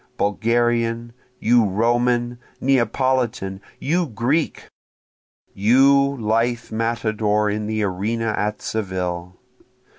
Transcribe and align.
Bulgarian! 0.17 1.13
You 1.39 1.63
Roman! 1.63 2.39
Neapolitan! 2.59 3.61
you 3.79 4.07
Greek! 4.07 4.67
You 5.53 6.17
lithe 6.19 6.71
matador 6.71 7.51
in 7.51 7.67
the 7.67 7.83
arena 7.83 8.33
at 8.35 8.63
Seville! 8.63 9.37